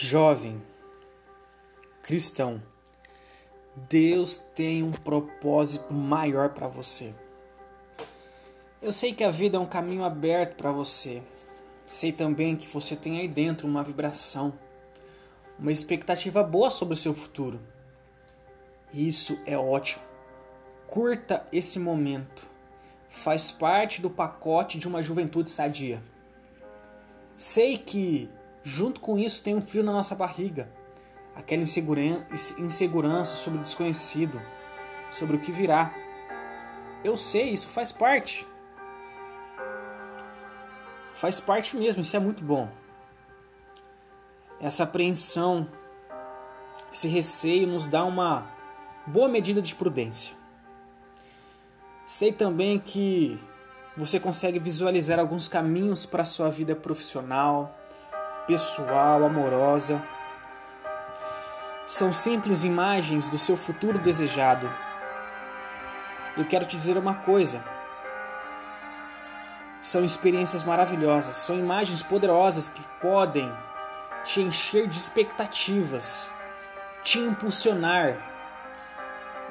Jovem, 0.00 0.62
cristão, 2.04 2.62
Deus 3.74 4.38
tem 4.38 4.80
um 4.80 4.92
propósito 4.92 5.92
maior 5.92 6.50
para 6.50 6.68
você. 6.68 7.12
Eu 8.80 8.92
sei 8.92 9.12
que 9.12 9.24
a 9.24 9.30
vida 9.32 9.56
é 9.56 9.60
um 9.60 9.66
caminho 9.66 10.04
aberto 10.04 10.54
para 10.54 10.70
você. 10.70 11.20
Sei 11.84 12.12
também 12.12 12.54
que 12.54 12.68
você 12.68 12.94
tem 12.94 13.18
aí 13.18 13.26
dentro 13.26 13.66
uma 13.66 13.82
vibração, 13.82 14.56
uma 15.58 15.72
expectativa 15.72 16.44
boa 16.44 16.70
sobre 16.70 16.94
o 16.94 16.96
seu 16.96 17.12
futuro. 17.12 17.58
Isso 18.94 19.36
é 19.44 19.58
ótimo. 19.58 20.04
Curta 20.86 21.44
esse 21.52 21.80
momento. 21.80 22.48
Faz 23.08 23.50
parte 23.50 24.00
do 24.00 24.08
pacote 24.08 24.78
de 24.78 24.86
uma 24.86 25.02
juventude 25.02 25.50
sadia. 25.50 26.00
Sei 27.36 27.76
que 27.76 28.30
Junto 28.68 29.00
com 29.00 29.18
isso, 29.18 29.42
tem 29.42 29.56
um 29.56 29.62
frio 29.62 29.82
na 29.82 29.92
nossa 29.92 30.14
barriga, 30.14 30.70
aquela 31.34 31.62
insegurança 31.62 33.34
sobre 33.34 33.60
o 33.60 33.62
desconhecido, 33.62 34.38
sobre 35.10 35.36
o 35.36 35.40
que 35.40 35.50
virá. 35.50 35.90
Eu 37.02 37.16
sei, 37.16 37.48
isso 37.48 37.66
faz 37.66 37.92
parte. 37.92 38.46
Faz 41.08 41.40
parte 41.40 41.78
mesmo, 41.78 42.02
isso 42.02 42.14
é 42.14 42.18
muito 42.18 42.44
bom. 42.44 42.70
Essa 44.60 44.84
apreensão, 44.84 45.66
esse 46.92 47.08
receio 47.08 47.66
nos 47.66 47.88
dá 47.88 48.04
uma 48.04 48.46
boa 49.06 49.30
medida 49.30 49.62
de 49.62 49.74
prudência. 49.74 50.36
Sei 52.04 52.32
também 52.32 52.78
que 52.78 53.40
você 53.96 54.20
consegue 54.20 54.58
visualizar 54.58 55.18
alguns 55.18 55.48
caminhos 55.48 56.04
para 56.04 56.22
a 56.22 56.26
sua 56.26 56.50
vida 56.50 56.76
profissional, 56.76 57.77
pessoal, 58.48 59.22
amorosa. 59.24 60.02
São 61.86 62.14
simples 62.14 62.64
imagens 62.64 63.28
do 63.28 63.36
seu 63.36 63.58
futuro 63.58 63.98
desejado. 63.98 64.68
Eu 66.34 66.46
quero 66.46 66.64
te 66.64 66.78
dizer 66.78 66.96
uma 66.96 67.14
coisa. 67.14 67.62
São 69.82 70.02
experiências 70.02 70.62
maravilhosas, 70.62 71.36
são 71.36 71.58
imagens 71.58 72.02
poderosas 72.02 72.68
que 72.68 72.82
podem 73.00 73.52
te 74.24 74.40
encher 74.40 74.88
de 74.88 74.96
expectativas, 74.96 76.32
te 77.02 77.18
impulsionar, 77.18 78.16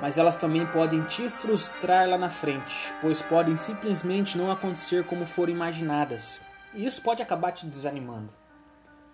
mas 0.02 0.18
elas 0.18 0.36
também 0.36 0.66
podem 0.66 1.04
te 1.04 1.30
frustrar 1.30 2.10
lá 2.10 2.18
na 2.18 2.30
frente, 2.30 2.94
pois 3.00 3.22
podem 3.22 3.56
simplesmente 3.56 4.38
não 4.38 4.52
acontecer 4.52 5.06
como 5.06 5.26
foram 5.26 5.54
imaginadas. 5.54 6.42
E 6.74 6.86
isso 6.86 7.02
pode 7.02 7.22
acabar 7.22 7.52
te 7.52 7.66
desanimando 7.66 8.30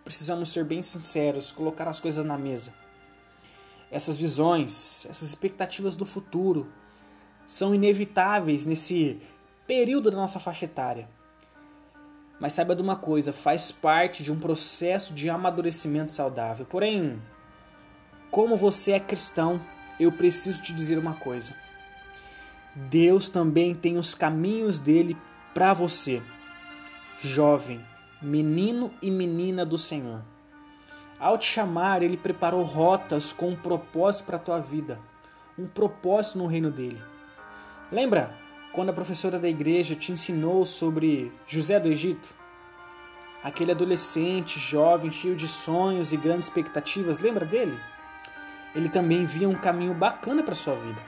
precisamos 0.04 0.52
ser 0.52 0.66
bem 0.66 0.82
sinceros, 0.82 1.52
colocar 1.52 1.88
as 1.88 2.00
coisas 2.00 2.24
na 2.26 2.38
mesa. 2.38 2.74
Essas 3.90 4.18
visões, 4.18 5.06
essas 5.10 5.30
expectativas 5.30 5.96
do 5.96 6.06
futuro 6.06 6.68
são 7.46 7.74
inevitáveis 7.74 8.66
nesse 8.66 9.22
período 9.68 10.10
da 10.12 10.18
nossa 10.18 10.40
faixa 10.40 10.66
etária. 10.66 11.08
Mas 12.40 12.54
saiba 12.54 12.76
de 12.76 12.82
uma 12.82 12.96
coisa, 12.96 13.32
faz 13.32 13.72
parte 13.72 14.24
de 14.24 14.32
um 14.32 14.40
processo 14.40 15.14
de 15.14 15.30
amadurecimento 15.30 16.12
saudável. 16.12 16.66
Porém, 16.66 17.22
como 18.32 18.58
você 18.58 18.94
é 18.94 19.00
cristão, 19.00 19.62
eu 20.00 20.12
preciso 20.12 20.62
te 20.62 20.74
dizer 20.74 20.98
uma 20.98 21.14
coisa. 21.14 21.56
Deus 22.76 23.30
também 23.30 23.76
tem 23.76 23.98
os 23.98 24.16
caminhos 24.16 24.80
dele 24.80 25.16
para 25.54 25.74
você, 25.74 26.22
jovem 27.22 27.93
menino 28.24 28.92
e 29.02 29.12
menina 29.12 29.66
do 29.66 29.78
Senhor. 29.78 30.22
Ao 31.20 31.38
te 31.38 31.46
chamar, 31.46 32.02
ele 32.02 32.18
preparou 32.18 32.64
rotas 32.64 33.32
com 33.32 33.50
um 33.50 33.56
propósito 33.56 34.26
para 34.26 34.38
a 34.38 34.40
tua 34.40 34.60
vida, 34.60 35.00
um 35.58 35.68
propósito 35.68 36.38
no 36.38 36.48
reino 36.48 36.72
dele. 36.72 37.02
Lembra 37.92 38.36
quando 38.72 38.90
a 38.90 38.94
professora 38.94 39.38
da 39.38 39.48
igreja 39.48 39.96
te 39.96 40.12
ensinou 40.12 40.66
sobre 40.66 41.32
José 41.46 41.80
do 41.80 41.88
Egito? 41.88 42.34
Aquele 43.44 43.72
adolescente, 43.72 44.58
jovem, 44.58 45.12
cheio 45.12 45.36
de 45.36 45.48
sonhos 45.48 46.14
e 46.14 46.18
grandes 46.18 46.48
expectativas, 46.48 47.20
lembra 47.20 47.46
dele? 47.46 47.78
Ele 48.74 48.90
também 48.90 49.26
via 49.26 49.48
um 49.48 49.56
caminho 49.56 49.94
bacana 49.94 50.42
para 50.42 50.56
sua 50.56 50.76
vida. 50.76 51.02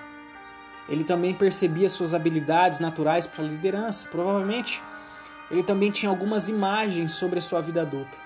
Ele 0.88 1.04
também 1.04 1.34
percebia 1.34 1.90
suas 1.90 2.14
habilidades 2.14 2.80
naturais 2.80 3.26
para 3.26 3.44
liderança. 3.44 4.08
Provavelmente 4.10 4.82
ele 5.50 5.64
também 5.64 5.92
tinha 5.92 6.10
algumas 6.10 6.50
imagens 6.50 7.12
sobre 7.12 7.40
a 7.40 7.42
sua 7.42 7.62
vida 7.62 7.82
adulta, 7.82 8.18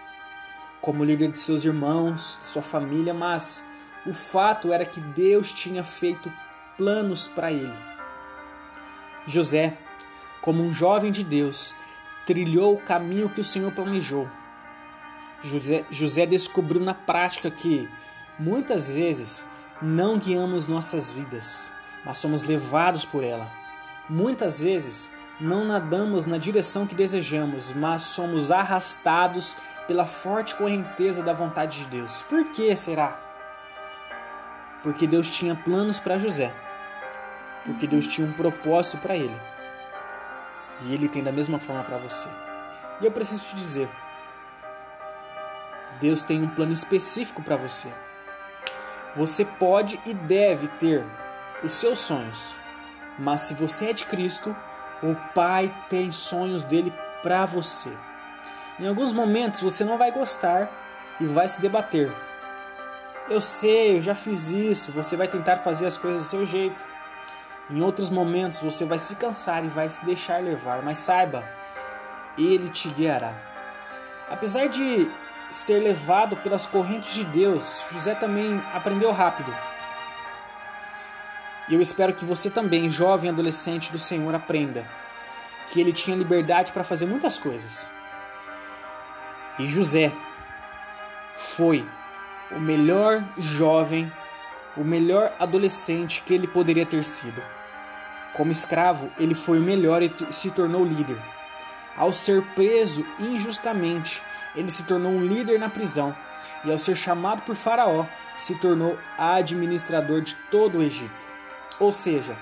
como 0.82 1.04
líder 1.04 1.32
de 1.32 1.40
seus 1.40 1.66
irmãos, 1.66 2.38
de 2.42 2.48
sua 2.48 2.62
família, 2.62 3.14
mas 3.14 3.64
o 4.06 4.14
fato 4.14 4.72
era 4.72 4.86
que 4.86 5.02
Deus 5.02 5.52
tinha 5.52 5.84
feito 5.84 6.32
planos 6.78 7.28
para 7.28 7.52
ele. 7.52 7.74
José, 9.28 9.78
como 10.42 10.64
um 10.64 10.74
jovem 10.74 11.12
de 11.12 11.24
Deus, 11.24 11.76
trilhou 12.26 12.76
o 12.76 12.82
caminho 12.82 13.30
que 13.30 13.42
o 13.42 13.44
Senhor 13.44 13.72
planejou. 13.72 14.30
José, 15.42 15.86
José 15.92 16.26
descobriu 16.26 16.82
na 16.82 16.94
prática 16.94 17.52
que 17.52 17.90
muitas 18.38 18.90
vezes 18.90 19.46
não 19.82 20.18
guiamos 20.18 20.68
nossas 20.68 21.12
vidas, 21.12 21.72
mas 22.06 22.18
somos 22.18 22.44
levados 22.44 23.06
por 23.06 23.24
ela. 23.24 23.50
Muitas 24.10 24.60
vezes 24.60 25.12
não 25.40 25.64
nadamos 25.64 26.26
na 26.26 26.38
direção 26.38 26.86
que 26.86 26.94
desejamos, 26.94 27.72
mas 27.72 28.04
somos 28.04 28.52
arrastados 28.52 29.56
pela 29.88 30.06
forte 30.06 30.56
correnteza 30.56 31.24
da 31.24 31.34
vontade 31.34 31.80
de 31.80 31.88
Deus. 31.88 32.22
Por 32.24 32.52
que 32.52 32.76
será? 32.76 33.18
Porque 34.84 35.08
Deus 35.08 35.30
tinha 35.30 35.56
planos 35.56 36.00
para 36.00 36.20
José. 36.20 36.54
Porque 37.66 37.88
Deus 37.88 38.06
tinha 38.06 38.28
um 38.28 38.34
propósito 38.34 38.98
para 38.98 39.16
ele. 39.16 39.36
E 40.82 40.94
ele 40.94 41.10
tem 41.10 41.24
da 41.24 41.32
mesma 41.32 41.60
forma 41.60 41.84
para 41.84 41.98
você. 41.98 42.30
E 43.02 43.06
eu 43.06 43.12
preciso 43.12 43.44
te 43.46 43.56
dizer: 43.56 43.90
Deus 46.00 46.22
tem 46.22 46.42
um 46.42 46.50
plano 46.50 46.72
específico 46.72 47.42
para 47.42 47.58
você. 47.58 47.88
Você 49.16 49.44
pode 49.44 50.00
e 50.06 50.14
deve 50.14 50.68
ter 50.68 51.04
os 51.64 51.72
seus 51.74 52.00
sonhos, 52.00 52.56
mas 53.18 53.42
se 53.42 53.54
você 53.54 53.90
é 53.90 53.94
de 53.94 54.06
Cristo, 54.06 54.56
o 55.02 55.16
Pai 55.34 55.74
tem 55.90 56.12
sonhos 56.12 56.64
dele 56.64 56.94
para 57.22 57.46
você. 57.46 57.92
Em 58.80 58.88
alguns 58.88 59.14
momentos 59.14 59.62
você 59.62 59.84
não 59.84 59.98
vai 59.98 60.12
gostar 60.12 60.70
e 61.20 61.26
vai 61.26 61.48
se 61.50 61.62
debater. 61.62 62.12
Eu 63.30 63.40
sei, 63.40 63.98
eu 63.98 64.02
já 64.02 64.16
fiz 64.16 64.50
isso. 64.50 64.92
Você 64.94 65.16
vai 65.16 65.28
tentar 65.28 65.58
fazer 65.58 65.86
as 65.86 65.98
coisas 65.98 66.24
do 66.24 66.30
seu 66.30 66.46
jeito. 66.46 66.84
Em 67.70 67.82
outros 67.82 68.10
momentos 68.10 68.60
você 68.60 68.86
vai 68.86 68.98
se 68.98 69.16
cansar 69.16 69.64
e 69.64 69.68
vai 69.68 69.90
se 69.90 70.04
deixar 70.04 70.42
levar, 70.42 70.82
mas 70.82 70.98
saiba, 70.98 71.44
ele 72.36 72.68
te 72.70 72.90
guiará. 72.90 73.36
Apesar 74.30 74.68
de 74.68 75.12
ser 75.52 75.80
levado 75.80 76.36
pelas 76.38 76.66
correntes 76.66 77.14
de 77.14 77.24
Deus, 77.26 77.84
José 77.92 78.16
também 78.16 78.60
aprendeu 78.74 79.12
rápido. 79.12 79.56
E 81.70 81.76
eu 81.76 81.82
espero 81.82 82.14
que 82.14 82.26
você 82.26 82.50
também, 82.50 82.90
jovem 82.90 83.30
adolescente 83.30 83.92
do 83.92 84.00
Senhor, 84.00 84.34
aprenda 84.34 84.86
que 85.70 85.80
ele 85.80 85.94
tinha 85.94 86.18
liberdade 86.18 86.72
para 86.72 86.84
fazer 86.84 87.06
muitas 87.06 87.38
coisas. 87.38 87.88
E 89.60 89.68
José 89.68 90.12
foi 91.36 91.88
o 92.52 92.60
melhor 92.60 93.24
jovem, 93.38 94.12
o 94.76 94.84
melhor 94.84 95.32
adolescente 95.40 96.24
que 96.26 96.34
ele 96.34 96.48
poderia 96.48 96.88
ter 96.88 97.04
sido. 97.04 97.42
Como 98.34 98.52
escravo, 98.52 99.12
ele 99.20 99.36
foi 99.36 99.60
o 99.60 99.64
melhor 99.64 100.02
e 100.02 100.12
se 100.32 100.50
tornou 100.50 100.84
líder. 100.84 101.18
Ao 101.96 102.12
ser 102.12 102.42
preso 102.56 103.06
injustamente, 103.20 104.24
ele 104.56 104.72
se 104.72 104.84
tornou 104.84 105.12
um 105.12 105.24
líder 105.24 105.60
na 105.60 105.70
prisão 105.70 106.16
e, 106.64 106.72
ao 106.72 106.80
ser 106.80 106.96
chamado 106.96 107.44
por 107.44 107.56
Faraó, 107.56 108.06
se 108.38 108.56
tornou 108.56 108.98
administrador 109.18 110.22
de 110.22 110.36
todo 110.50 110.80
o 110.80 110.82
Egito. 110.82 111.29
Ou 111.80 111.94
seja, 111.94 112.38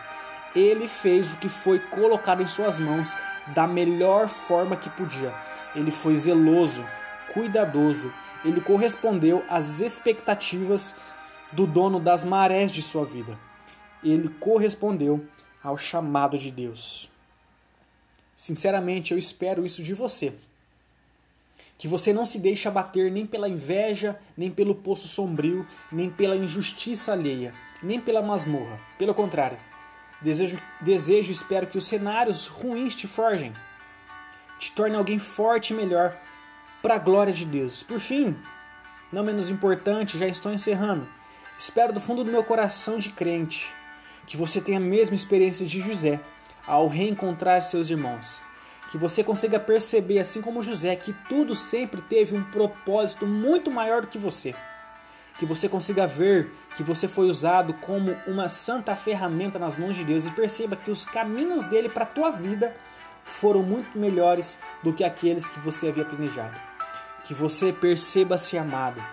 ele 0.55 0.87
fez 0.87 1.33
o 1.33 1.37
que 1.37 1.49
foi 1.49 1.79
colocado 1.79 2.41
em 2.41 2.47
suas 2.47 2.79
mãos 2.79 3.15
da 3.53 3.67
melhor 3.67 4.27
forma 4.27 4.75
que 4.75 4.89
podia. 4.89 5.33
Ele 5.75 5.91
foi 5.91 6.17
zeloso, 6.17 6.83
cuidadoso, 7.33 8.11
ele 8.43 8.59
correspondeu 8.61 9.43
às 9.47 9.79
expectativas 9.79 10.95
do 11.51 11.67
dono 11.67 11.99
das 11.99 12.23
marés 12.23 12.71
de 12.71 12.81
sua 12.81 13.05
vida. 13.05 13.37
Ele 14.03 14.29
correspondeu 14.39 15.23
ao 15.63 15.77
chamado 15.77 16.37
de 16.37 16.49
Deus. 16.49 17.09
Sinceramente, 18.35 19.11
eu 19.11 19.17
espero 19.17 19.65
isso 19.65 19.83
de 19.83 19.93
você. 19.93 20.33
Que 21.77 21.87
você 21.87 22.11
não 22.11 22.25
se 22.25 22.39
deixe 22.39 22.67
abater 22.67 23.11
nem 23.11 23.25
pela 23.25 23.47
inveja, 23.47 24.19
nem 24.35 24.49
pelo 24.49 24.73
poço 24.73 25.07
sombrio, 25.07 25.67
nem 25.91 26.09
pela 26.09 26.35
injustiça 26.35 27.11
alheia 27.11 27.53
nem 27.81 27.99
pela 27.99 28.21
masmorra. 28.21 28.79
Pelo 28.97 29.13
contrário, 29.13 29.57
desejo, 30.21 30.59
desejo 30.81 31.29
e 31.29 31.33
espero 31.33 31.67
que 31.67 31.77
os 31.77 31.87
cenários 31.87 32.47
ruins 32.47 32.95
te 32.95 33.07
forjem, 33.07 33.53
te 34.59 34.71
tornem 34.71 34.97
alguém 34.97 35.19
forte 35.19 35.73
e 35.73 35.75
melhor 35.75 36.15
para 36.81 36.95
a 36.95 36.99
glória 36.99 37.33
de 37.33 37.45
Deus. 37.45 37.83
Por 37.83 37.99
fim, 37.99 38.35
não 39.11 39.23
menos 39.23 39.49
importante, 39.49 40.17
já 40.17 40.27
estou 40.27 40.51
encerrando. 40.51 41.07
Espero 41.57 41.93
do 41.93 41.99
fundo 41.99 42.23
do 42.23 42.31
meu 42.31 42.43
coração 42.43 42.99
de 42.99 43.09
crente 43.09 43.73
que 44.27 44.37
você 44.37 44.59
tenha 44.59 44.77
a 44.77 44.81
mesma 44.81 45.15
experiência 45.15 45.65
de 45.65 45.79
José 45.79 46.19
ao 46.65 46.87
reencontrar 46.87 47.61
seus 47.61 47.89
irmãos. 47.89 48.41
Que 48.91 48.97
você 48.97 49.23
consiga 49.23 49.59
perceber, 49.59 50.19
assim 50.19 50.41
como 50.41 50.61
José, 50.61 50.95
que 50.95 51.13
tudo 51.27 51.55
sempre 51.55 52.01
teve 52.01 52.35
um 52.35 52.43
propósito 52.43 53.25
muito 53.25 53.71
maior 53.71 54.01
do 54.01 54.07
que 54.07 54.17
você. 54.17 54.53
Que 55.37 55.45
você 55.45 55.69
consiga 55.69 56.07
ver 56.07 56.51
que 56.75 56.83
você 56.83 57.07
foi 57.07 57.29
usado 57.29 57.73
como 57.75 58.15
uma 58.25 58.49
santa 58.49 58.95
ferramenta 58.95 59.59
nas 59.59 59.77
mãos 59.77 59.95
de 59.95 60.03
Deus 60.03 60.25
e 60.25 60.31
perceba 60.31 60.75
que 60.75 60.91
os 60.91 61.05
caminhos 61.05 61.63
dele 61.65 61.89
para 61.89 62.03
a 62.03 62.07
tua 62.07 62.31
vida 62.31 62.73
foram 63.23 63.61
muito 63.61 63.97
melhores 63.97 64.57
do 64.83 64.93
que 64.93 65.03
aqueles 65.03 65.47
que 65.47 65.59
você 65.59 65.89
havia 65.89 66.05
planejado. 66.05 66.57
Que 67.23 67.33
você 67.33 67.73
perceba-se 67.73 68.57
amado, 68.57 69.03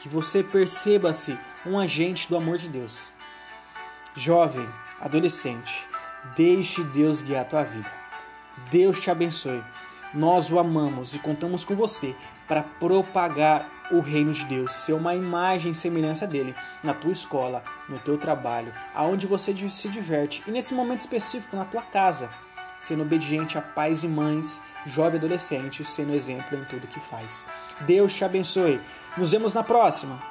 que 0.00 0.08
você 0.08 0.42
perceba-se 0.42 1.38
um 1.66 1.78
agente 1.78 2.28
do 2.28 2.36
amor 2.36 2.56
de 2.56 2.68
Deus. 2.68 3.12
Jovem, 4.14 4.68
adolescente, 5.00 5.86
deixe 6.36 6.82
Deus 6.82 7.20
guiar 7.20 7.42
a 7.42 7.44
tua 7.44 7.62
vida. 7.62 7.92
Deus 8.70 8.98
te 8.98 9.10
abençoe. 9.10 9.62
Nós 10.14 10.50
o 10.50 10.58
amamos 10.58 11.14
e 11.14 11.18
contamos 11.18 11.64
com 11.64 11.76
você 11.76 12.14
para 12.46 12.62
propagar 12.62 13.70
o 13.90 14.00
reino 14.00 14.32
de 14.32 14.44
Deus, 14.44 14.72
ser 14.72 14.92
uma 14.92 15.14
imagem 15.14 15.72
e 15.72 15.74
semelhança 15.74 16.26
dele 16.26 16.54
na 16.82 16.94
tua 16.94 17.12
escola, 17.12 17.62
no 17.88 17.98
teu 17.98 18.18
trabalho, 18.18 18.72
aonde 18.94 19.26
você 19.26 19.54
se 19.68 19.88
diverte 19.88 20.42
e 20.46 20.50
nesse 20.50 20.74
momento 20.74 21.00
específico 21.00 21.56
na 21.56 21.64
tua 21.64 21.82
casa, 21.82 22.30
sendo 22.78 23.02
obediente 23.02 23.58
a 23.58 23.62
pais 23.62 24.04
e 24.04 24.08
mães, 24.08 24.62
jovem 24.86 25.14
e 25.14 25.18
adolescente, 25.18 25.84
sendo 25.84 26.14
exemplo 26.14 26.56
em 26.56 26.64
tudo 26.64 26.86
que 26.86 27.00
faz. 27.00 27.44
Deus 27.80 28.14
te 28.14 28.24
abençoe. 28.24 28.80
Nos 29.16 29.32
vemos 29.32 29.52
na 29.52 29.62
próxima. 29.62 30.22